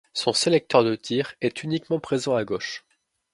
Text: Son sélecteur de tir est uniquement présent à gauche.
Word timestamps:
Son 0.13 0.33
sélecteur 0.33 0.83
de 0.83 0.95
tir 0.95 1.35
est 1.41 1.61
uniquement 1.61 1.99
présent 1.99 2.35
à 2.35 2.43
gauche. 2.43 2.83